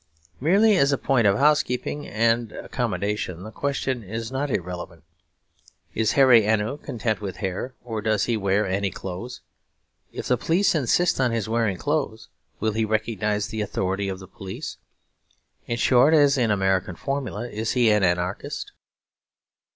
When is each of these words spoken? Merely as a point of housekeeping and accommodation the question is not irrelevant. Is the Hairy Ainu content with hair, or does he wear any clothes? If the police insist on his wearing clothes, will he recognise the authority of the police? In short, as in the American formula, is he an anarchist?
Merely 0.39 0.77
as 0.77 0.91
a 0.91 0.97
point 0.97 1.27
of 1.27 1.37
housekeeping 1.37 2.07
and 2.07 2.53
accommodation 2.53 3.43
the 3.43 3.51
question 3.51 4.01
is 4.01 4.31
not 4.31 4.49
irrelevant. 4.49 5.03
Is 5.93 6.09
the 6.09 6.15
Hairy 6.15 6.43
Ainu 6.47 6.79
content 6.79 7.21
with 7.21 7.35
hair, 7.37 7.75
or 7.83 8.01
does 8.01 8.23
he 8.23 8.35
wear 8.35 8.65
any 8.65 8.89
clothes? 8.89 9.41
If 10.11 10.27
the 10.27 10.37
police 10.37 10.73
insist 10.73 11.21
on 11.21 11.29
his 11.29 11.47
wearing 11.47 11.77
clothes, 11.77 12.29
will 12.59 12.73
he 12.73 12.83
recognise 12.83 13.49
the 13.49 13.61
authority 13.61 14.09
of 14.09 14.17
the 14.17 14.27
police? 14.27 14.77
In 15.67 15.77
short, 15.77 16.15
as 16.15 16.35
in 16.35 16.47
the 16.47 16.55
American 16.55 16.95
formula, 16.95 17.47
is 17.47 17.73
he 17.73 17.91
an 17.91 18.01
anarchist? 18.03 18.71